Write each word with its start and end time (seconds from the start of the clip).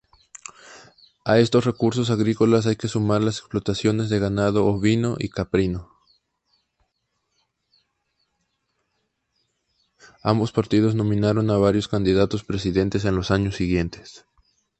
Ambos 1.27 1.49
partidos 1.53 2.11
nominaron 10.95 11.51
a 11.51 11.57
varios 11.57 11.87
candidatos 11.87 12.43
presidenciales 12.43 13.05
en 13.05 13.15
los 13.15 13.29
años 13.29 13.55
siguientes. 13.55 14.25